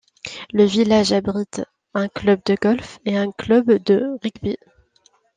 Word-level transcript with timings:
Le 0.51 0.63
village 0.65 1.13
abrite 1.13 1.61
un 1.93 2.07
club 2.07 2.39
de 2.47 2.55
golf 2.59 2.97
et 3.05 3.19
un 3.19 3.31
club 3.31 3.71
de 3.83 4.17
rugby. 4.23 4.57